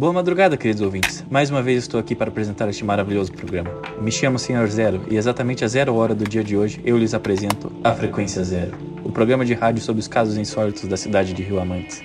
Boa 0.00 0.14
madrugada, 0.14 0.56
queridos 0.56 0.80
ouvintes. 0.80 1.22
Mais 1.30 1.50
uma 1.50 1.60
vez 1.60 1.82
estou 1.82 2.00
aqui 2.00 2.14
para 2.14 2.30
apresentar 2.30 2.66
este 2.70 2.82
maravilhoso 2.82 3.30
programa. 3.32 3.70
Me 4.00 4.10
chamo 4.10 4.38
Senhor 4.38 4.66
Zero 4.66 5.02
e 5.10 5.16
exatamente 5.18 5.62
às 5.62 5.72
zero 5.72 5.94
hora 5.94 6.14
do 6.14 6.24
dia 6.24 6.42
de 6.42 6.56
hoje 6.56 6.80
eu 6.86 6.96
lhes 6.96 7.12
apresento 7.12 7.70
A 7.84 7.92
Frequência 7.92 8.42
Zero, 8.42 8.72
o 9.04 9.12
programa 9.12 9.44
de 9.44 9.52
rádio 9.52 9.82
sobre 9.82 10.00
os 10.00 10.08
casos 10.08 10.38
insólitos 10.38 10.88
da 10.88 10.96
cidade 10.96 11.34
de 11.34 11.42
Rio 11.42 11.60
Amantes. 11.60 12.02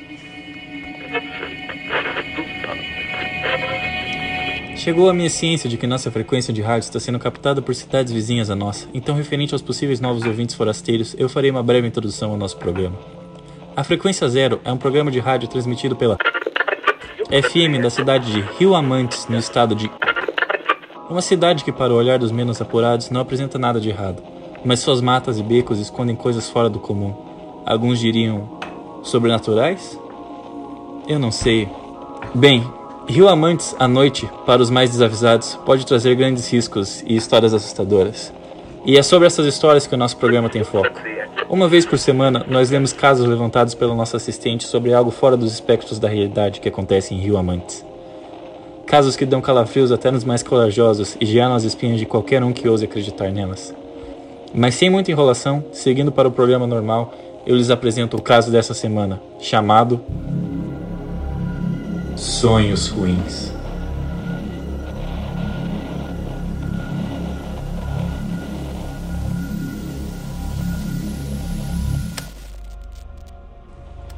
Chegou 4.76 5.10
a 5.10 5.14
minha 5.14 5.30
ciência 5.30 5.70
de 5.70 5.78
que 5.78 5.88
nossa 5.88 6.12
frequência 6.12 6.54
de 6.54 6.62
rádio 6.62 6.88
está 6.88 7.00
sendo 7.00 7.18
captada 7.18 7.62
por 7.62 7.74
cidades 7.74 8.12
vizinhas 8.12 8.50
à 8.50 8.58
nossa, 8.58 8.90
então, 8.94 9.16
referente 9.16 9.54
aos 9.54 9.62
possíveis 9.62 10.02
novos 10.02 10.26
ouvintes 10.26 10.54
forasteiros, 10.54 11.16
eu 11.18 11.30
farei 11.30 11.50
uma 11.50 11.64
breve 11.64 11.88
introdução 11.88 12.32
ao 12.32 12.38
nosso 12.38 12.58
programa. 12.58 13.00
A 13.74 13.86
Frequência 13.86 14.28
Zero 14.28 14.60
é 14.66 14.72
um 14.72 14.78
programa 14.78 15.10
de 15.10 15.20
rádio 15.20 15.48
transmitido 15.48 15.96
pela 15.96 16.18
FM 17.30 17.82
da 17.82 17.90
cidade 17.90 18.32
de 18.32 18.42
Rio 18.60 18.76
Amantes, 18.76 19.28
no 19.28 19.38
estado 19.38 19.74
de. 19.74 19.90
Uma 21.10 21.22
cidade 21.22 21.64
que, 21.64 21.72
para 21.72 21.92
o 21.92 21.96
olhar 21.96 22.20
dos 22.20 22.32
menos 22.32 22.62
apurados, 22.62 23.10
não 23.10 23.20
apresenta 23.20 23.58
nada 23.58 23.80
de 23.80 23.90
errado, 23.90 24.22
mas 24.64 24.80
suas 24.80 25.02
matas 25.02 25.40
e 25.40 25.44
becos 25.44 25.80
escondem 25.80 26.16
coisas 26.16 26.48
fora 26.50 26.70
do 26.70 26.80
comum. 26.80 27.16
Alguns 27.66 28.00
diriam 28.00 28.60
sobrenaturais? 29.02 30.00
Eu 31.08 31.18
não 31.18 31.32
sei. 31.32 31.68
Bem, 32.36 32.64
Rio 33.08 33.28
Amantes 33.28 33.76
à 33.80 33.88
noite, 33.88 34.30
para 34.46 34.62
os 34.62 34.70
mais 34.70 34.92
desavisados, 34.92 35.56
pode 35.66 35.84
trazer 35.84 36.14
grandes 36.16 36.48
riscos 36.52 37.04
e 37.08 37.16
histórias 37.16 37.56
assustadoras. 37.56 38.32
E 38.86 38.98
é 38.98 39.02
sobre 39.02 39.26
essas 39.26 39.48
histórias 39.48 39.88
que 39.88 39.96
o 39.96 39.98
nosso 39.98 40.16
programa 40.18 40.48
tem 40.48 40.64
foco. 40.64 41.02
Uma 41.48 41.68
vez 41.68 41.86
por 41.86 42.00
semana, 42.00 42.44
nós 42.50 42.72
lemos 42.72 42.92
casos 42.92 43.28
levantados 43.28 43.76
pelo 43.76 43.94
nosso 43.94 44.18
assistente 44.18 44.66
sobre 44.66 44.94
algo 44.94 45.12
fora 45.12 45.38
dos 45.38 45.54
espectros 45.54 46.00
da 46.00 46.08
realidade 46.08 46.60
que 46.60 46.68
acontece 46.68 47.14
em 47.14 47.20
Rio 47.20 47.38
Amantes. 47.38 47.86
Casos 48.88 49.16
que 49.16 49.28
dão 49.28 49.42
calafrios 49.42 49.92
até 49.92 50.10
nos 50.10 50.24
mais 50.24 50.42
corajosos 50.42 51.16
e 51.22 51.26
geram 51.26 51.54
as 51.54 51.64
espinhas 51.64 52.00
de 52.00 52.06
qualquer 52.06 52.44
um 52.44 52.52
que 52.52 52.68
ouse 52.68 52.86
acreditar 52.86 53.32
nelas. 53.32 53.76
Mas 54.56 54.74
sem 54.74 54.90
muita 54.90 55.12
enrolação, 55.12 55.64
seguindo 55.72 56.12
para 56.12 56.28
o 56.28 56.32
programa 56.32 56.66
normal, 56.66 57.14
eu 57.46 57.56
lhes 57.56 57.70
apresento 57.70 58.18
o 58.18 58.22
caso 58.22 58.52
dessa 58.52 58.74
semana, 58.74 59.22
chamado 59.40 60.02
Sonhos 62.16 62.88
Ruins. 62.88 63.55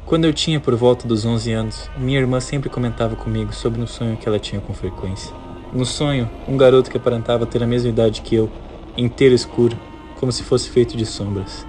Quando 0.08 0.24
eu 0.24 0.32
tinha 0.32 0.58
por 0.58 0.74
volta 0.74 1.06
dos 1.06 1.26
11 1.26 1.52
anos, 1.52 1.90
minha 1.98 2.18
irmã 2.18 2.40
sempre 2.40 2.70
comentava 2.70 3.14
comigo 3.14 3.52
sobre 3.52 3.78
um 3.78 3.86
sonho 3.86 4.16
que 4.16 4.26
ela 4.26 4.38
tinha 4.38 4.58
com 4.58 4.72
frequência. 4.72 5.36
No 5.70 5.84
sonho, 5.84 6.30
um 6.48 6.56
garoto 6.56 6.90
que 6.90 6.96
aparentava 6.96 7.44
ter 7.44 7.62
a 7.62 7.66
mesma 7.66 7.90
idade 7.90 8.22
que 8.22 8.34
eu, 8.34 8.50
inteiro 8.96 9.34
escuro, 9.34 9.76
como 10.16 10.32
se 10.32 10.42
fosse 10.42 10.70
feito 10.70 10.96
de 10.96 11.04
sombras. 11.04 11.66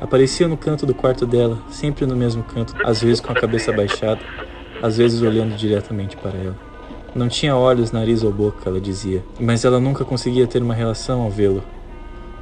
Aparecia 0.00 0.46
no 0.46 0.56
canto 0.56 0.86
do 0.86 0.94
quarto 0.94 1.26
dela, 1.26 1.58
sempre 1.70 2.06
no 2.06 2.14
mesmo 2.14 2.44
canto, 2.44 2.72
às 2.84 3.02
vezes 3.02 3.18
com 3.18 3.32
a 3.32 3.34
cabeça 3.34 3.72
baixada, 3.72 4.20
às 4.80 4.98
vezes 4.98 5.20
olhando 5.20 5.56
diretamente 5.56 6.16
para 6.16 6.38
ela. 6.38 6.56
Não 7.16 7.28
tinha 7.28 7.56
olhos, 7.56 7.90
nariz 7.90 8.22
ou 8.22 8.32
boca, 8.32 8.70
ela 8.70 8.80
dizia, 8.80 9.24
mas 9.40 9.64
ela 9.64 9.80
nunca 9.80 10.04
conseguia 10.04 10.46
ter 10.46 10.62
uma 10.62 10.72
relação 10.72 11.22
ao 11.22 11.30
vê-lo. 11.32 11.64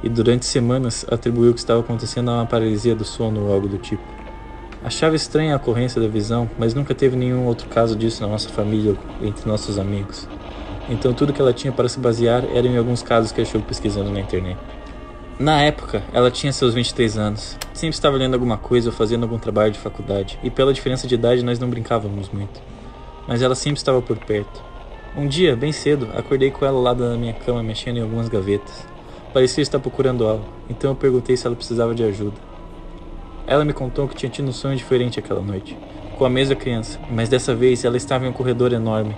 E 0.03 0.07
durante 0.07 0.45
semanas 0.45 1.03
atribuiu 1.09 1.49
o 1.49 1.53
que 1.55 1.61
estava 1.61 1.79
acontecendo 1.79 2.29
a 2.29 2.35
uma 2.35 2.45
paralisia 2.45 2.95
do 2.95 3.03
sono 3.03 3.45
ou 3.47 3.51
algo 3.51 3.67
do 3.67 3.79
tipo. 3.79 4.20
Achava 4.83 5.15
estranha 5.15 5.53
a 5.53 5.57
ocorrência 5.57 6.01
da 6.01 6.07
visão, 6.07 6.49
mas 6.57 6.73
nunca 6.73 6.95
teve 6.95 7.15
nenhum 7.15 7.45
outro 7.45 7.67
caso 7.69 7.95
disso 7.95 8.21
na 8.23 8.27
nossa 8.27 8.49
família 8.49 8.95
ou 9.19 9.27
entre 9.27 9.47
nossos 9.47 9.77
amigos. 9.77 10.27
Então 10.89 11.13
tudo 11.13 11.31
que 11.31 11.41
ela 11.41 11.53
tinha 11.53 11.71
para 11.71 11.87
se 11.87 11.99
basear 11.99 12.43
era 12.53 12.67
em 12.67 12.77
alguns 12.77 13.03
casos 13.03 13.31
que 13.31 13.41
achou 13.41 13.61
pesquisando 13.61 14.09
na 14.09 14.19
internet. 14.19 14.57
Na 15.39 15.61
época, 15.61 16.03
ela 16.13 16.29
tinha 16.29 16.51
seus 16.51 16.73
23 16.73 17.17
anos. 17.17 17.57
Sempre 17.73 17.95
estava 17.95 18.17
lendo 18.17 18.33
alguma 18.33 18.57
coisa 18.57 18.89
ou 18.89 18.95
fazendo 18.95 19.23
algum 19.23 19.39
trabalho 19.39 19.71
de 19.71 19.79
faculdade, 19.79 20.37
e 20.43 20.49
pela 20.49 20.73
diferença 20.73 21.07
de 21.07 21.15
idade 21.15 21.43
nós 21.43 21.57
não 21.57 21.69
brincávamos 21.69 22.29
muito. 22.29 22.61
Mas 23.27 23.41
ela 23.41 23.55
sempre 23.55 23.77
estava 23.77 24.01
por 24.01 24.17
perto. 24.17 24.63
Um 25.15 25.27
dia, 25.27 25.55
bem 25.55 25.71
cedo, 25.71 26.09
acordei 26.15 26.51
com 26.51 26.65
ela 26.65 26.79
lá 26.79 26.93
na 26.95 27.17
minha 27.17 27.33
cama 27.33 27.61
mexendo 27.61 27.97
em 27.97 28.01
algumas 28.01 28.29
gavetas. 28.29 28.85
Parecia 29.33 29.61
estar 29.61 29.79
procurando 29.79 30.27
algo, 30.27 30.45
então 30.69 30.91
eu 30.91 30.95
perguntei 30.95 31.37
se 31.37 31.47
ela 31.47 31.55
precisava 31.55 31.95
de 31.95 32.03
ajuda. 32.03 32.50
Ela 33.51 33.65
me 33.65 33.73
contou 33.73 34.07
que 34.07 34.15
tinha 34.15 34.29
tido 34.29 34.47
um 34.47 34.53
sonho 34.53 34.77
diferente 34.77 35.19
aquela 35.19 35.41
noite, 35.41 35.77
com 36.17 36.23
a 36.23 36.29
mesma 36.29 36.55
criança, 36.55 36.97
mas 37.11 37.27
dessa 37.27 37.53
vez 37.53 37.83
ela 37.83 37.97
estava 37.97 38.25
em 38.25 38.29
um 38.29 38.31
corredor 38.31 38.71
enorme. 38.71 39.13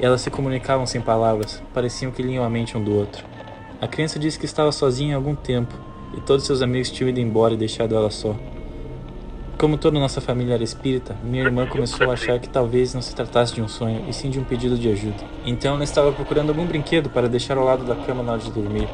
Elas 0.00 0.22
se 0.22 0.30
comunicavam 0.30 0.86
sem 0.86 1.02
palavras, 1.02 1.62
pareciam 1.74 2.10
que 2.10 2.22
liam 2.22 2.42
a 2.42 2.48
mente 2.48 2.78
um 2.78 2.82
do 2.82 2.96
outro. 2.96 3.26
A 3.78 3.86
criança 3.86 4.18
disse 4.18 4.38
que 4.38 4.46
estava 4.46 4.72
sozinha 4.72 5.14
há 5.14 5.18
algum 5.18 5.34
tempo 5.34 5.74
e 6.16 6.20
todos 6.22 6.46
seus 6.46 6.62
amigos 6.62 6.90
tinham 6.90 7.10
ido 7.10 7.20
embora 7.20 7.52
e 7.52 7.58
deixado 7.58 7.94
ela 7.94 8.10
só. 8.10 8.34
Como 9.58 9.76
toda 9.76 10.00
nossa 10.00 10.22
família 10.22 10.54
era 10.54 10.64
espírita, 10.64 11.14
minha 11.22 11.44
irmã 11.44 11.66
começou 11.66 12.08
a 12.08 12.14
achar 12.14 12.38
que 12.38 12.48
talvez 12.48 12.94
não 12.94 13.02
se 13.02 13.14
tratasse 13.14 13.54
de 13.54 13.60
um 13.60 13.68
sonho, 13.68 14.02
e 14.08 14.14
sim 14.14 14.30
de 14.30 14.40
um 14.40 14.44
pedido 14.44 14.78
de 14.78 14.88
ajuda. 14.88 15.22
Então 15.44 15.74
ela 15.74 15.84
estava 15.84 16.10
procurando 16.10 16.48
algum 16.48 16.64
brinquedo 16.64 17.10
para 17.10 17.28
deixar 17.28 17.58
ao 17.58 17.64
lado 17.66 17.84
da 17.84 17.96
cama 17.96 18.22
na 18.22 18.32
hora 18.32 18.40
de 18.40 18.50
dormir. 18.50 18.88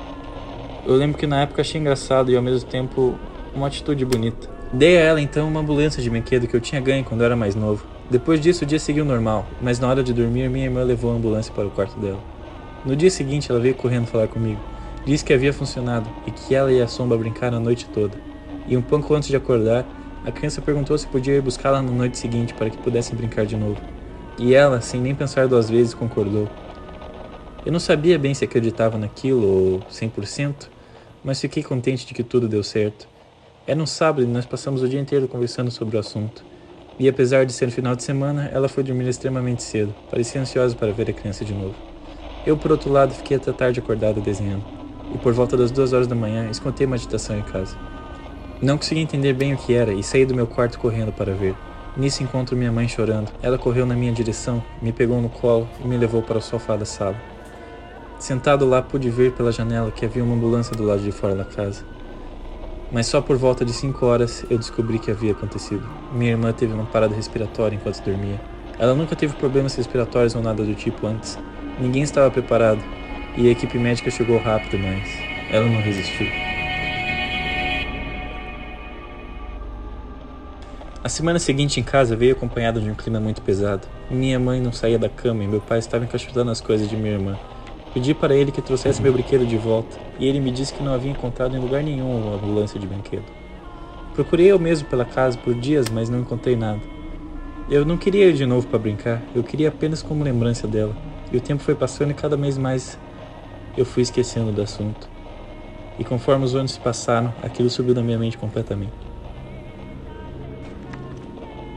Eu 0.85 0.97
lembro 0.97 1.17
que 1.17 1.29
na 1.29 1.43
época 1.43 1.61
achei 1.61 1.81
engraçado 1.81 2.29
e 2.33 2.37
ao 2.37 2.43
mesmo 2.43 2.69
tempo 2.69 3.17
uma 3.55 3.69
atitude 3.69 4.05
bonita. 4.05 4.54
Dei 4.77 4.99
a 4.99 5.03
ela 5.03 5.21
então 5.21 5.47
uma 5.47 5.61
ambulância 5.61 6.03
de 6.03 6.11
brinquedo 6.11 6.49
que 6.49 6.57
eu 6.57 6.61
tinha 6.61 6.81
ganho 6.81 7.05
quando 7.05 7.23
era 7.23 7.37
mais 7.37 7.55
novo. 7.55 7.87
Depois 8.11 8.41
disso, 8.41 8.65
o 8.65 8.67
dia 8.67 8.81
seguiu 8.81 9.05
normal, 9.05 9.47
mas 9.63 9.79
na 9.79 9.87
hora 9.89 10.03
de 10.03 10.13
dormir, 10.13 10.51
minha 10.51 10.65
irmã 10.65 10.83
levou 10.83 11.13
a 11.13 11.15
ambulância 11.15 11.55
para 11.55 11.69
o 11.69 11.71
quarto 11.71 11.97
dela. 12.01 12.19
No 12.85 12.97
dia 12.97 13.09
seguinte, 13.09 13.53
ela 13.53 13.61
veio 13.61 13.77
correndo 13.77 14.09
falar 14.09 14.27
comigo. 14.27 14.61
Disse 15.07 15.25
que 15.25 15.33
havia 15.33 15.53
funcionado 15.53 16.11
e 16.27 16.33
que 16.33 16.57
ela 16.57 16.73
e 16.73 16.83
a 16.83 16.89
Sombra 16.89 17.17
brincaram 17.17 17.59
a 17.59 17.61
noite 17.61 17.87
toda. 17.95 18.19
E 18.67 18.77
um 18.77 18.83
pouco 18.83 19.15
antes 19.15 19.29
de 19.29 19.37
acordar, 19.37 19.87
a 20.27 20.33
criança 20.33 20.61
perguntou 20.61 20.99
se 20.99 21.07
podia 21.07 21.35
ir 21.35 21.41
buscá-la 21.41 21.81
na 21.81 21.93
noite 21.93 22.19
seguinte 22.19 22.53
para 22.53 22.69
que 22.69 22.77
pudessem 22.79 23.17
brincar 23.17 23.47
de 23.47 23.57
novo. 23.57 23.81
E 24.41 24.57
ela, 24.57 24.81
sem 24.81 25.01
nem 25.01 25.15
pensar 25.15 25.47
duas 25.47 25.71
vezes, 25.71 25.95
concordou. 25.95 26.49
Eu 27.65 27.71
não 27.71 27.79
sabia 27.79 28.19
bem 28.19 28.35
se 28.35 28.45
acreditava 28.45 28.99
naquilo 28.99 29.47
ou 29.47 29.83
100%, 29.89 30.69
mas 31.23 31.41
fiquei 31.41 31.63
contente 31.63 32.05
de 32.05 32.13
que 32.13 32.25
tudo 32.25 32.49
deu 32.49 32.65
certo. 32.65 33.14
Era 33.67 33.81
um 33.83 33.87
sábado 33.87 34.23
e 34.23 34.27
nós 34.27 34.45
passamos 34.45 34.83
o 34.83 34.89
dia 34.89 35.01
inteiro 35.01 35.27
conversando 35.27 35.71
sobre 35.71 35.97
o 35.97 36.01
assunto. 36.01 36.45
E 36.99 37.09
apesar 37.09 37.47
de 37.47 37.53
ser 37.55 37.71
final 37.71 37.97
de 37.97 38.03
semana, 38.03 38.51
ela 38.53 38.69
foi 38.69 38.85
dormir 38.85 39.09
extremamente 39.09 39.63
cedo. 39.63 39.95
Parecia 40.11 40.39
ansiosa 40.39 40.77
para 40.77 40.93
ver 40.93 41.09
a 41.09 41.15
criança 41.15 41.47
de 41.47 41.55
novo. 41.55 41.75
Eu, 42.45 42.59
por 42.59 42.71
outro 42.71 42.93
lado, 42.93 43.15
fiquei 43.15 43.39
até 43.39 43.51
tarde 43.53 43.81
acordado 43.81 44.21
desenhando. 44.21 44.63
E 45.15 45.17
por 45.17 45.33
volta 45.33 45.57
das 45.57 45.71
duas 45.71 45.95
horas 45.95 46.07
da 46.07 46.15
manhã, 46.15 46.51
escutei 46.51 46.87
uma 46.87 46.97
agitação 46.97 47.39
em 47.39 47.43
casa. 47.43 47.75
Não 48.61 48.77
consegui 48.77 49.01
entender 49.01 49.33
bem 49.33 49.55
o 49.55 49.57
que 49.57 49.73
era 49.73 49.95
e 49.95 50.03
saí 50.03 50.27
do 50.27 50.35
meu 50.35 50.47
quarto 50.47 50.79
correndo 50.79 51.11
para 51.11 51.33
ver. 51.33 51.55
Nisso 51.97 52.23
encontro 52.23 52.55
minha 52.55 52.71
mãe 52.71 52.87
chorando. 52.87 53.33
Ela 53.43 53.57
correu 53.57 53.87
na 53.87 53.95
minha 53.95 54.13
direção, 54.13 54.63
me 54.83 54.93
pegou 54.93 55.23
no 55.23 55.31
colo 55.31 55.67
e 55.83 55.89
me 55.89 55.97
levou 55.97 56.21
para 56.21 56.37
o 56.37 56.43
sofá 56.43 56.77
da 56.77 56.85
sala. 56.85 57.17
Sentado 58.19 58.67
lá, 58.67 58.83
pude 58.83 59.09
ver 59.09 59.33
pela 59.33 59.51
janela 59.51 59.91
que 59.91 60.05
havia 60.05 60.23
uma 60.23 60.35
ambulância 60.35 60.77
do 60.77 60.85
lado 60.85 61.01
de 61.01 61.11
fora 61.11 61.35
da 61.35 61.47
casa 61.47 61.94
mas 62.91 63.07
só 63.07 63.21
por 63.21 63.37
volta 63.37 63.65
de 63.65 63.73
5 63.73 64.05
horas 64.07 64.45
eu 64.51 64.59
descobri 64.59 64.99
que 64.99 65.11
havia 65.11 65.33
acontecido. 65.33 65.89
Minha 66.13 66.33
irmã 66.33 66.53
teve 66.53 66.73
uma 66.73 66.87
parada 66.87 67.15
respiratória 67.15 67.77
enquanto 67.77 68.03
dormia. 68.03 68.41
Ela 68.79 68.95
nunca 68.95 69.15
teve 69.15 69.35
problemas 69.35 69.75
respiratórios 69.75 70.35
ou 70.35 70.43
nada 70.43 70.63
do 70.63 70.75
tipo 70.75 71.07
antes. 71.07 71.39
Ninguém 71.79 72.03
estava 72.03 72.31
preparado 72.31 72.83
e 73.37 73.49
a 73.49 73.51
equipe 73.51 73.79
médica 73.79 74.11
chegou 74.11 74.39
rápido, 74.39 74.79
mas 74.79 75.09
ela 75.51 75.67
não 75.67 75.81
resistiu. 75.81 76.27
A 81.03 81.09
semana 81.09 81.39
seguinte 81.39 81.79
em 81.79 81.83
casa 81.83 82.17
veio 82.17 82.33
acompanhada 82.33 82.81
de 82.81 82.91
um 82.91 82.95
clima 82.95 83.21
muito 83.21 83.43
pesado. 83.43 83.87
Minha 84.11 84.41
mãe 84.41 84.61
não 84.61 84.73
saía 84.73 84.99
da 84.99 85.09
cama 85.09 85.45
e 85.45 85.47
meu 85.47 85.61
pai 85.61 85.79
estava 85.79 86.05
encaixotando 86.05 86.51
as 86.51 86.63
coisas 86.63 86.89
de 86.89 86.97
minha 86.97 87.13
irmã. 87.13 87.39
Pedi 87.95 88.13
para 88.13 88.35
ele 88.35 88.51
que 88.51 88.61
trouxesse 88.61 89.01
meu 89.01 89.13
brinquedo 89.13 89.47
de 89.47 89.57
volta, 89.57 89.97
e 90.19 90.27
ele 90.27 90.41
me 90.41 90.51
disse 90.51 90.75
que 90.75 90.83
não 90.83 90.93
havia 90.93 91.13
encontrado 91.13 91.57
em 91.57 91.61
lugar 91.61 91.81
nenhum 91.81 92.23
uma 92.23 92.35
ambulância 92.35 92.79
de 92.79 92.89
brinquedo. 92.89 93.25
Procurei 94.15 94.51
eu 94.51 94.59
mesmo 94.59 94.89
pela 94.89 95.05
casa 95.05 95.39
por 95.39 95.55
dias, 95.55 95.89
mas 95.89 96.11
não 96.11 96.19
encontrei 96.19 96.57
nada. 96.57 96.81
Eu 97.71 97.85
não 97.85 97.97
queria 97.97 98.27
ir 98.27 98.33
de 98.33 98.45
novo 98.45 98.67
para 98.67 98.81
brincar, 98.81 99.23
eu 99.33 99.45
queria 99.45 99.69
apenas 99.69 100.03
como 100.03 100.25
lembrança 100.25 100.67
dela. 100.67 100.95
E 101.33 101.37
o 101.37 101.41
tempo 101.41 101.63
foi 101.63 101.77
passando 101.77 102.11
e 102.11 102.15
cada 102.15 102.37
vez 102.37 102.59
mais 102.59 102.99
eu 103.77 103.87
fui 103.87 104.03
esquecendo 104.03 104.51
do 104.51 104.61
assunto. 104.61 105.09
E 105.97 106.03
conforme 106.03 106.45
os 106.45 106.57
anos 106.57 106.73
se 106.73 106.81
passaram, 106.81 107.33
aquilo 107.45 107.71
subiu 107.71 107.95
na 107.95 108.03
minha 108.03 108.19
mente 108.19 108.37
completamente. 108.37 109.04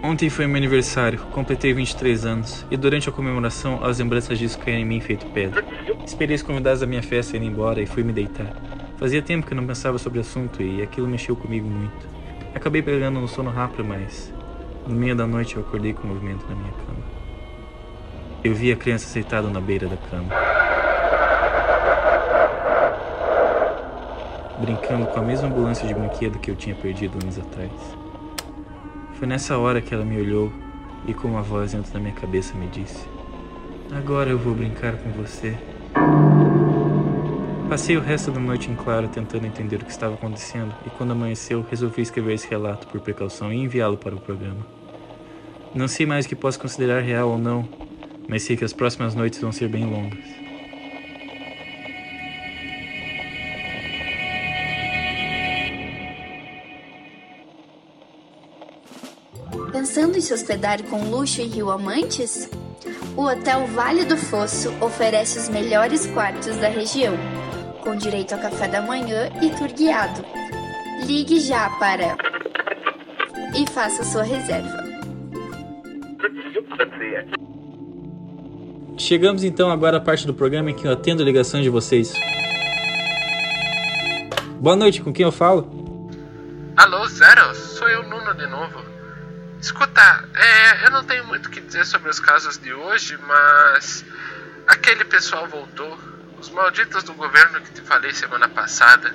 Ontem 0.03 0.29
foi 0.29 0.45
meu 0.45 0.57
aniversário, 0.57 1.19
completei 1.31 1.73
23 1.73 2.25
anos, 2.25 2.65
e 2.69 2.77
durante 2.77 3.09
a 3.09 3.11
comemoração 3.11 3.83
as 3.83 3.97
lembranças 3.97 4.37
disso 4.37 4.59
caíram 4.59 4.81
em 4.81 4.85
mim 4.85 5.01
feito 5.01 5.25
pedra. 5.27 5.65
Esperei 6.05 6.35
os 6.35 6.43
convidados 6.43 6.81
da 6.81 6.85
minha 6.85 7.01
festa 7.01 7.35
irem 7.35 7.49
embora 7.49 7.81
e 7.81 7.87
fui 7.87 8.03
me 8.03 8.13
deitar. 8.13 8.55
Fazia 8.97 9.23
tempo 9.23 9.47
que 9.47 9.55
não 9.55 9.65
pensava 9.65 9.97
sobre 9.97 10.19
o 10.19 10.21
assunto 10.21 10.61
e 10.61 10.83
aquilo 10.83 11.07
mexeu 11.07 11.35
comigo 11.35 11.67
muito. 11.67 12.07
Acabei 12.53 12.81
pegando 12.81 13.19
no 13.19 13.27
sono 13.27 13.49
rápido, 13.49 13.83
mas 13.83 14.31
no 14.87 14.95
meio 14.95 15.15
da 15.15 15.25
noite 15.25 15.55
eu 15.55 15.63
acordei 15.63 15.93
com 15.93 16.03
o 16.03 16.07
movimento 16.07 16.45
na 16.47 16.55
minha 16.55 16.71
cama. 16.71 17.03
Eu 18.43 18.53
vi 18.53 18.71
a 18.71 18.75
criança 18.75 19.07
sentada 19.07 19.49
na 19.49 19.59
beira 19.59 19.87
da 19.87 19.97
cama. 19.97 20.29
Brincando 24.61 25.07
com 25.07 25.19
a 25.19 25.23
mesma 25.23 25.47
ambulância 25.47 25.87
de 25.87 25.93
brinquedo 25.93 26.37
que 26.39 26.51
eu 26.51 26.55
tinha 26.55 26.75
perdido 26.75 27.17
anos 27.21 27.37
atrás. 27.39 27.71
Foi 29.17 29.27
nessa 29.27 29.57
hora 29.57 29.81
que 29.81 29.95
ela 29.95 30.05
me 30.05 30.15
olhou 30.15 30.53
e 31.07 31.11
com 31.11 31.27
uma 31.27 31.41
voz 31.41 31.71
dentro 31.71 31.91
da 31.91 31.99
minha 31.99 32.13
cabeça 32.13 32.55
me 32.55 32.67
disse: 32.67 33.03
Agora 33.91 34.29
eu 34.29 34.37
vou 34.37 34.53
brincar 34.53 34.95
com 34.97 35.09
você. 35.09 35.57
Passei 37.67 37.97
o 37.97 37.99
resto 37.99 38.29
da 38.29 38.39
noite 38.39 38.69
em 38.69 38.75
claro 38.75 39.07
tentando 39.07 39.47
entender 39.47 39.77
o 39.77 39.85
que 39.85 39.89
estava 39.89 40.13
acontecendo 40.13 40.71
e 40.85 40.91
quando 40.91 41.13
amanheceu 41.13 41.65
resolvi 41.67 42.03
escrever 42.03 42.35
esse 42.35 42.47
relato 42.47 42.85
por 42.85 43.01
precaução 43.01 43.51
e 43.51 43.57
enviá-lo 43.57 43.97
para 43.97 44.13
o 44.13 44.21
programa. 44.21 44.63
Não 45.73 45.87
sei 45.87 46.05
mais 46.05 46.27
o 46.27 46.29
que 46.29 46.35
posso 46.35 46.59
considerar 46.59 47.01
real 47.01 47.29
ou 47.29 47.39
não, 47.39 47.67
mas 48.29 48.43
sei 48.43 48.55
que 48.55 48.63
as 48.63 48.71
próximas 48.71 49.15
noites 49.15 49.41
vão 49.41 49.51
ser 49.51 49.67
bem 49.67 49.83
longas. 49.83 50.46
Pensando 59.71 60.17
em 60.17 60.21
se 60.21 60.33
hospedar 60.33 60.81
com 60.83 61.09
luxo 61.09 61.41
e 61.41 61.45
rio 61.45 61.69
amantes? 61.71 62.49
O 63.15 63.23
Hotel 63.23 63.67
Vale 63.67 64.05
do 64.05 64.17
Fosso 64.17 64.73
oferece 64.81 65.39
os 65.39 65.49
melhores 65.49 66.05
quartos 66.07 66.57
da 66.57 66.67
região 66.67 67.15
com 67.87 67.95
direito 67.95 68.35
a 68.35 68.37
café 68.37 68.67
da 68.67 68.81
manhã 68.81 69.29
e 69.41 69.49
tour 69.49 69.71
guiado. 69.71 70.21
Ligue 71.05 71.39
já 71.39 71.69
para 71.79 72.17
e 73.55 73.65
faça 73.71 74.03
sua 74.03 74.23
reserva. 74.23 74.85
Chegamos 78.97 79.45
então 79.45 79.71
agora 79.71 79.97
à 79.97 80.01
parte 80.01 80.27
do 80.27 80.33
programa 80.33 80.71
em 80.71 80.75
que 80.75 80.85
eu 80.85 80.91
atendo 80.91 81.23
ligações 81.23 81.63
de 81.63 81.69
vocês. 81.69 82.13
Boa 84.59 84.75
noite, 84.75 85.01
com 85.01 85.13
quem 85.13 85.23
eu 85.23 85.31
falo? 85.31 86.11
Alô, 86.75 87.07
Zero, 87.07 87.55
sou 87.55 87.87
eu, 87.87 88.03
Nuno, 88.03 88.33
de 88.33 88.47
novo. 88.47 88.86
Escuta, 89.61 90.29
é, 90.35 90.85
eu 90.85 90.91
não 90.91 91.03
tenho 91.03 91.25
muito 91.25 91.47
o 91.47 91.49
que 91.49 91.59
dizer 91.59 91.85
sobre 91.85 92.09
os 92.09 92.19
casos 92.19 92.57
de 92.57 92.73
hoje, 92.73 93.17
mas 93.17 94.05
aquele 94.67 95.03
pessoal 95.03 95.47
voltou 95.47 95.99
os 96.37 96.49
malditos 96.49 97.03
do 97.03 97.13
governo 97.15 97.59
que 97.61 97.71
te 97.71 97.81
falei 97.81 98.13
semana 98.13 98.47
passada. 98.47 99.13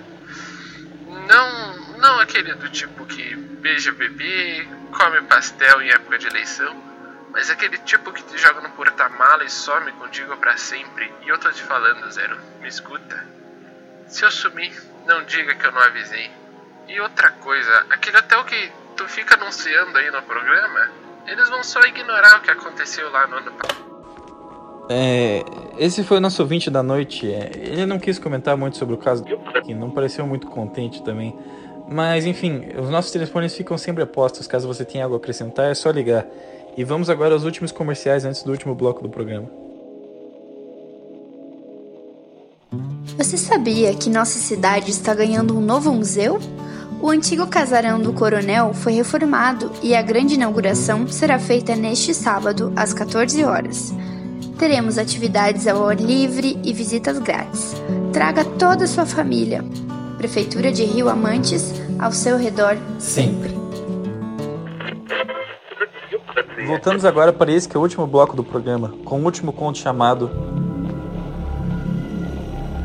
Não, 1.29 1.97
não 1.99 2.19
aquele 2.19 2.55
do 2.55 2.69
tipo 2.69 3.07
que 3.07 3.37
beija 3.37 3.93
bebê, 3.93 4.67
come 4.97 5.23
pastel 5.23 5.81
em 5.81 5.91
época 5.91 6.19
de 6.19 6.27
eleição, 6.27 6.75
mas 7.31 7.49
aquele 7.49 7.79
tipo 7.79 8.13
que 8.13 8.25
te 8.25 8.37
joga 8.37 8.61
no 8.61 8.71
porta-mala 8.71 9.45
e 9.45 9.51
some 9.51 9.93
contigo 9.93 10.37
para 10.39 10.57
sempre. 10.57 11.13
E 11.23 11.29
eu 11.29 11.39
tô 11.39 11.51
te 11.53 11.63
falando, 11.63 12.11
Zero, 12.11 12.37
me 12.61 12.69
escuta. 12.69 13.25
Se 14.09 14.25
eu 14.25 14.31
sumir, 14.31 14.75
não 15.07 15.25
diga 15.25 15.55
que 15.55 15.65
eu 15.65 15.73
não 15.73 15.81
avisei. 15.81 16.31
E 16.89 17.01
outra 17.01 17.31
coisa, 17.31 17.87
aquele 17.89 18.19
hotel 18.19 18.45
que 18.45 18.82
tu 19.03 19.09
fica 19.09 19.35
anunciando 19.35 19.99
aí 19.99 20.11
no 20.11 20.23
programa, 20.23 20.91
eles 21.27 21.49
vão 21.49 21.63
só 21.65 21.81
ignorar 21.83 22.39
o 22.39 22.43
que 22.43 22.51
aconteceu 22.51 23.11
lá 23.11 23.27
no 23.27 23.37
ano 23.37 23.53
passado. 23.53 23.93
É, 24.89 25.43
esse 25.79 26.05
foi 26.05 26.19
o 26.19 26.21
nosso 26.21 26.43
ouvinte 26.43 26.71
da 26.71 26.83
noite. 26.83 27.31
É, 27.33 27.51
ele 27.55 27.87
não 27.87 27.99
quis 27.99 28.19
comentar 28.19 28.57
muito 28.57 28.77
sobre 28.77 28.95
o 28.95 28.99
caso, 28.99 29.25
que 29.65 29.75
não 29.75 29.91
pareceu 29.91 30.27
muito 30.27 30.47
contente 30.47 31.03
também. 31.03 31.37
Mas 31.89 32.27
enfim, 32.27 32.69
os 32.79 32.91
nossos 32.91 33.11
telefones 33.11 33.57
ficam 33.57 33.77
sempre 33.77 34.03
apostos. 34.03 34.47
Caso 34.47 34.69
você 34.69 34.85
tenha 34.85 35.05
algo 35.05 35.17
a 35.17 35.19
acrescentar, 35.19 35.71
é 35.71 35.75
só 35.75 35.91
ligar. 35.91 36.27
E 36.77 36.85
vamos 36.85 37.11
agora 37.11 37.35
aos 37.35 37.45
últimos 37.45 37.73
comerciais 37.73 38.25
antes 38.25 38.43
do 38.43 38.53
último 38.53 38.75
bloco 38.75 39.03
do 39.03 39.09
programa. 39.09 39.49
Você 43.19 43.37
sabia 43.37 43.95
que 43.95 44.09
nossa 44.09 44.39
cidade 44.39 44.91
está 44.91 45.15
ganhando 45.15 45.57
um 45.57 45.61
novo 45.61 45.93
museu? 45.93 46.39
O 47.03 47.11
antigo 47.11 47.49
casarão 47.49 48.01
do 48.01 48.13
Coronel 48.13 48.73
foi 48.73 48.93
reformado 48.93 49.73
e 49.83 49.93
a 49.93 50.01
grande 50.01 50.35
inauguração 50.35 51.09
será 51.09 51.37
feita 51.37 51.75
neste 51.75 52.15
sábado, 52.15 52.73
às 52.77 52.95
14 52.95 53.43
horas. 53.43 53.93
Teremos 54.57 54.97
atividades 54.99 55.67
ao 55.67 55.89
ar 55.89 55.97
livre 55.97 56.61
e 56.63 56.73
visitas 56.73 57.19
grátis. 57.19 57.75
Traga 58.13 58.45
toda 58.45 58.85
a 58.85 58.87
sua 58.87 59.05
família. 59.05 59.65
Prefeitura 60.17 60.71
de 60.71 60.85
Rio 60.85 61.09
Amantes, 61.09 61.73
ao 61.99 62.13
seu 62.13 62.37
redor 62.37 62.79
sempre. 63.01 63.53
Voltamos 66.65 67.05
agora 67.05 67.33
para 67.33 67.51
esse 67.51 67.69
que 67.69 67.77
é 67.77 67.81
o 67.81 67.83
último 67.83 68.07
bloco 68.07 68.37
do 68.37 68.45
programa, 68.45 68.95
com 69.05 69.21
o 69.21 69.25
último 69.25 69.53
conto 69.53 69.79
chamado 69.79 70.31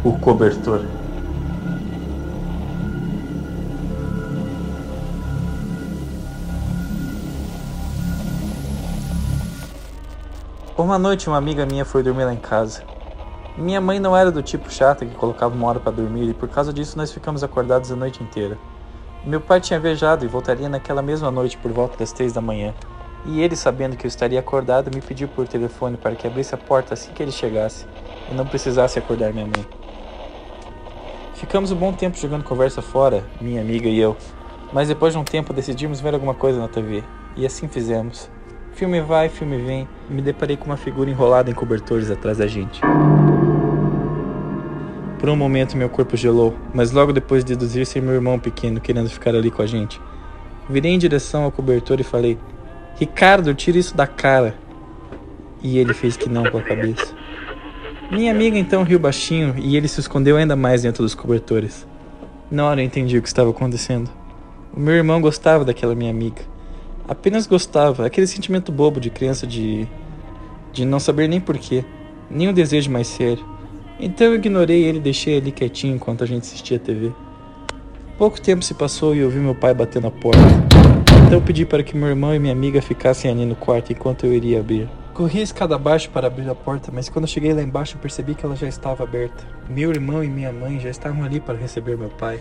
O 0.04 0.14
Cobertor. 0.14 1.07
Uma 10.78 11.00
noite, 11.00 11.28
uma 11.28 11.38
amiga 11.40 11.66
minha 11.66 11.84
foi 11.84 12.04
dormir 12.04 12.26
lá 12.26 12.32
em 12.32 12.38
casa. 12.38 12.84
Minha 13.58 13.82
mãe 13.82 14.00
não 14.00 14.16
era 14.16 14.32
do 14.32 14.44
tipo 14.44 14.72
chata 14.72 15.08
que 15.08 15.16
colocava 15.16 15.56
uma 15.56 15.68
hora 15.68 15.80
para 15.80 15.92
dormir 15.92 16.30
e 16.30 16.36
por 16.36 16.48
causa 16.48 16.72
disso 16.72 16.96
nós 16.96 17.12
ficamos 17.12 17.44
acordados 17.44 17.92
a 17.92 17.96
noite 17.96 18.22
inteira. 18.22 18.60
Meu 19.26 19.42
pai 19.42 19.60
tinha 19.60 19.80
viajado 19.80 20.24
e 20.24 20.28
voltaria 20.28 20.70
naquela 20.70 21.02
mesma 21.02 21.32
noite 21.32 21.58
por 21.58 21.72
volta 21.72 21.98
das 21.98 22.14
três 22.14 22.32
da 22.32 22.42
manhã. 22.42 22.76
E 23.26 23.42
ele, 23.42 23.56
sabendo 23.56 23.98
que 23.98 24.06
eu 24.06 24.08
estaria 24.08 24.40
acordado, 24.40 24.94
me 24.94 25.02
pediu 25.02 25.28
por 25.28 25.48
telefone 25.48 25.98
para 25.98 26.16
que 26.16 26.28
abrisse 26.28 26.54
a 26.54 26.60
porta 26.60 26.94
assim 26.94 27.12
que 27.12 27.24
ele 27.24 27.32
chegasse 27.32 27.88
e 28.32 28.36
não 28.36 28.46
precisasse 28.46 29.00
acordar 29.00 29.34
minha 29.34 29.48
mãe. 29.48 29.66
Ficamos 31.34 31.72
um 31.72 31.76
bom 31.76 31.92
tempo 31.92 32.16
jogando 32.18 32.44
conversa 32.44 32.84
fora, 32.84 33.24
minha 33.42 33.62
amiga 33.62 33.90
e 33.90 33.98
eu, 33.98 34.16
mas 34.72 34.88
depois 34.88 35.14
de 35.14 35.18
um 35.18 35.24
tempo 35.24 35.54
decidimos 35.54 36.00
ver 36.00 36.14
alguma 36.14 36.36
coisa 36.36 36.60
na 36.60 36.68
TV, 36.68 37.04
e 37.36 37.48
assim 37.48 37.68
fizemos. 37.68 38.30
Filme 38.78 39.02
vai, 39.02 39.28
filme 39.28 39.58
vem, 39.58 39.90
me 40.08 40.22
deparei 40.22 40.56
com 40.56 40.66
uma 40.66 40.78
figura 40.78 41.10
enrolada 41.10 41.50
em 41.50 41.54
cobertores 41.54 42.12
atrás 42.12 42.38
da 42.38 42.46
gente. 42.46 42.80
Por 45.18 45.30
um 45.30 45.36
momento 45.36 45.76
meu 45.76 45.90
corpo 45.90 46.16
gelou, 46.16 46.56
mas 46.76 46.92
logo 46.92 47.12
depois 47.12 47.44
deduzir 47.44 47.88
ser 47.88 48.04
meu 48.04 48.14
irmão 48.14 48.38
pequeno 48.38 48.80
querendo 48.80 49.10
ficar 49.10 49.34
ali 49.34 49.50
com 49.50 49.64
a 49.64 49.66
gente. 49.66 50.00
Virei 50.70 50.92
em 50.92 51.00
direção 51.00 51.44
ao 51.44 51.52
cobertor 51.52 52.00
e 52.00 52.04
falei: 52.04 52.38
Ricardo, 53.00 53.52
tira 53.56 53.80
isso 53.80 53.98
da 53.98 54.06
cara. 54.06 54.54
E 55.64 55.80
ele 55.80 55.96
fez 55.96 56.16
que 56.16 56.30
não 56.30 56.44
com 56.44 56.60
a 56.60 56.62
cabeça. 56.62 57.16
Minha 58.12 58.32
amiga 58.32 58.60
então 58.60 58.84
riu 58.84 59.00
baixinho 59.00 59.56
e 59.58 59.76
ele 59.76 59.88
se 59.88 60.00
escondeu 60.00 60.38
ainda 60.38 60.56
mais 60.56 60.84
dentro 60.84 61.02
dos 61.02 61.16
cobertores. 61.16 61.88
Na 62.52 62.68
hora 62.68 62.80
eu 62.80 62.86
entendi 62.86 63.18
o 63.18 63.24
que 63.24 63.28
estava 63.28 63.50
acontecendo. 63.50 64.08
O 64.72 64.80
meu 64.80 64.94
irmão 64.94 65.20
gostava 65.20 65.66
daquela 65.66 65.96
minha 65.96 66.12
amiga 66.12 66.57
apenas 67.08 67.48
gostava, 67.48 68.06
aquele 68.06 68.28
sentimento 68.28 68.72
bobo 68.72 69.00
de 69.00 69.10
criança 69.10 69.48
de 69.48 69.88
de 70.78 70.86
não 70.86 71.00
saber 71.00 71.28
nem 71.28 71.40
porquê, 71.40 71.84
nem 72.30 72.50
o 72.50 72.54
desejo 72.54 72.92
mais 72.92 73.08
sério. 73.08 73.44
Então 74.00 74.28
eu 74.28 74.36
ignorei 74.36 74.84
ele 74.84 75.00
e 75.00 75.02
deixei 75.02 75.34
ele 75.34 75.52
quietinho 75.52 75.96
enquanto 75.96 76.24
a 76.24 76.28
gente 76.28 76.44
assistia 76.44 76.78
a 76.78 76.80
TV. 76.80 77.12
Pouco 78.18 78.40
tempo 78.40 78.64
se 78.64 78.74
passou 78.74 79.16
e 79.16 79.20
eu 79.20 79.30
vi 79.30 79.40
meu 79.40 79.56
pai 79.56 79.74
bater 79.74 80.02
na 80.02 80.12
porta. 80.12 80.40
Então 81.26 81.40
eu 81.40 81.42
pedi 81.42 81.66
para 81.66 81.82
que 81.82 81.98
meu 81.98 82.10
irmão 82.10 82.34
e 82.34 82.40
minha 82.40 82.54
amiga 82.54 82.82
ficassem 82.82 83.30
ali 83.30 83.46
no 83.46 83.56
quarto 83.56 83.92
enquanto 83.92 84.26
eu 84.26 84.34
iria 84.34 84.60
abrir. 84.60 84.88
Corri 85.14 85.40
a 85.40 85.44
escada 85.44 85.76
abaixo 85.76 86.12
para 86.12 86.28
abrir 86.28 86.48
a 86.48 86.54
porta, 86.54 86.92
mas 86.94 87.10
quando 87.10 87.28
cheguei 87.28 87.54
lá 87.54 87.62
embaixo 87.62 87.98
percebi 87.98 88.36
que 88.36 88.46
ela 88.46 88.56
já 88.56 88.68
estava 88.68 89.04
aberta. 89.04 89.44
Meu 89.68 89.90
irmão 89.90 90.24
e 90.24 90.28
minha 90.28 90.54
mãe 90.54 90.80
já 90.80 90.90
estavam 90.90 91.24
ali 91.24 91.40
para 91.40 91.58
receber 91.58 91.98
meu 91.98 92.10
pai. 92.10 92.40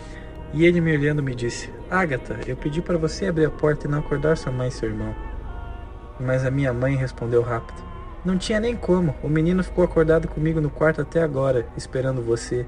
E 0.53 0.65
ele 0.65 0.81
me 0.81 0.95
olhando 0.95 1.21
me 1.21 1.35
disse: 1.35 1.69
Agatha, 1.89 2.39
eu 2.47 2.55
pedi 2.55 2.81
para 2.81 2.97
você 2.97 3.27
abrir 3.27 3.45
a 3.45 3.49
porta 3.49 3.87
e 3.87 3.89
não 3.89 3.99
acordar 3.99 4.37
sua 4.37 4.51
mãe 4.51 4.69
e 4.69 4.71
seu 4.71 4.89
irmão. 4.89 5.13
Mas 6.19 6.45
a 6.45 6.51
minha 6.51 6.73
mãe 6.73 6.95
respondeu 6.95 7.41
rápido: 7.41 7.81
Não 8.23 8.37
tinha 8.37 8.59
nem 8.59 8.75
como. 8.75 9.15
O 9.21 9.27
menino 9.27 9.63
ficou 9.63 9.83
acordado 9.83 10.27
comigo 10.27 10.61
no 10.61 10.69
quarto 10.69 11.01
até 11.01 11.21
agora, 11.21 11.67
esperando 11.75 12.21
você. 12.21 12.65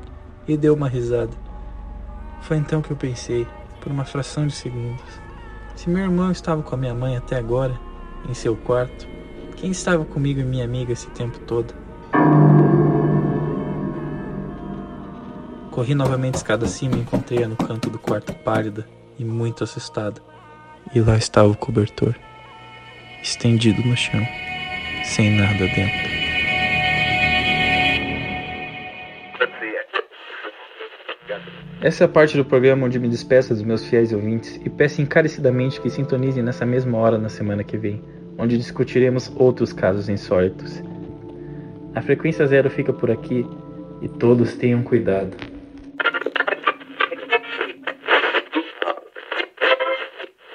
E 0.48 0.58
deu 0.58 0.74
uma 0.74 0.90
risada. 0.90 1.32
Foi 2.42 2.58
então 2.58 2.82
que 2.82 2.92
eu 2.92 2.98
pensei, 2.98 3.48
por 3.80 3.92
uma 3.92 4.06
fração 4.06 4.48
de 4.48 4.54
segundos: 4.54 5.04
se 5.76 5.90
meu 5.90 6.04
irmão 6.04 6.32
estava 6.32 6.62
com 6.62 6.76
a 6.76 6.78
minha 6.78 6.94
mãe 6.94 7.16
até 7.16 7.38
agora, 7.38 7.80
em 8.28 8.34
seu 8.34 8.56
quarto, 8.56 9.08
quem 9.56 9.72
estava 9.72 10.04
comigo 10.06 10.40
e 10.40 10.44
minha 10.44 10.66
amiga 10.66 10.94
esse 10.94 11.10
tempo 11.12 11.40
todo? 11.40 11.74
Corri 15.80 15.96
novamente 15.96 16.36
escada 16.36 16.66
acima 16.66 16.98
e 16.98 17.00
encontrei-a 17.00 17.48
no 17.48 17.56
canto 17.56 17.90
do 17.90 17.98
quarto 17.98 18.34
pálida 18.34 18.86
e 19.18 19.24
muito 19.24 19.64
assustada. 19.64 20.22
E 20.94 21.00
lá 21.00 21.16
estava 21.16 21.48
o 21.48 21.56
cobertor, 21.56 22.14
estendido 23.24 23.82
no 23.88 23.96
chão, 23.96 24.20
sem 25.06 25.38
nada 25.38 25.58
dentro. 25.58 26.10
Essa 31.82 32.04
é 32.04 32.06
a 32.06 32.10
parte 32.10 32.36
do 32.36 32.44
programa 32.44 32.86
onde 32.86 33.00
me 33.00 33.08
despeço 33.08 33.54
dos 33.54 33.64
meus 33.64 33.86
fiéis 33.86 34.12
ouvintes 34.12 34.60
e 34.66 34.70
peço 34.70 35.02
encarecidamente 35.02 35.80
que 35.80 35.90
sintonizem 35.90 36.44
nessa 36.44 36.66
mesma 36.66 36.98
hora 36.98 37.18
na 37.18 37.30
semana 37.30 37.64
que 37.64 37.78
vem, 37.78 38.04
onde 38.38 38.58
discutiremos 38.58 39.32
outros 39.38 39.72
casos 39.72 40.10
insólitos. 40.10 40.84
A 41.96 42.02
frequência 42.02 42.46
zero 42.46 42.70
fica 42.70 42.92
por 42.92 43.10
aqui 43.10 43.48
e 44.02 44.10
todos 44.10 44.56
tenham 44.56 44.84
cuidado. 44.84 45.59